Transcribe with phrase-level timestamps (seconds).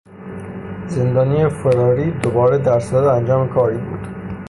[0.87, 4.07] زندانی فراری دوباره درصدد انجام کاریبود.